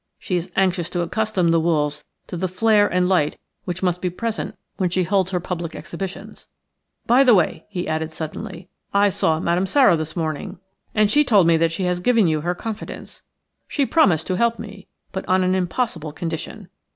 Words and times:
She 0.17 0.35
is 0.35 0.49
anxious 0.55 0.89
to 0.89 1.01
accustom 1.01 1.51
the 1.51 1.59
wolves 1.59 2.05
to 2.25 2.35
the 2.35 2.47
flare 2.47 2.87
and 2.87 3.07
light 3.07 3.37
which 3.65 3.83
must 3.83 4.01
be 4.01 4.09
present 4.09 4.57
when 4.77 4.89
she 4.89 5.03
holds 5.03 5.29
her 5.29 5.39
public 5.39 5.75
exhibitions. 5.75 6.47
By 7.05 7.23
the 7.23 7.35
way," 7.35 7.67
he 7.69 7.87
added, 7.87 8.09
suddenly, 8.11 8.67
"I 8.95 9.09
saw 9.11 9.39
Madame 9.39 9.67
Sara 9.67 9.95
this 9.95 10.15
morning, 10.15 10.57
and 10.95 11.11
she 11.11 11.23
told 11.23 11.45
me 11.45 11.55
that 11.57 11.71
she 11.71 11.83
has 11.83 11.99
given 11.99 12.25
you 12.25 12.41
her 12.41 12.55
confidence. 12.55 13.21
She 13.67 13.85
promised 13.85 14.25
to 14.25 14.37
help 14.37 14.57
me, 14.57 14.87
but 15.11 15.23
on 15.29 15.43
an 15.43 15.53
impossible 15.53 16.13
condition. 16.13 16.69